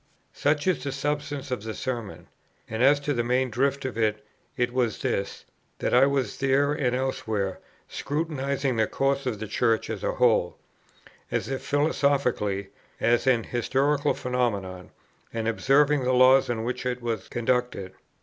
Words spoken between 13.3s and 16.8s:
historical phenomenon, and observing the laws on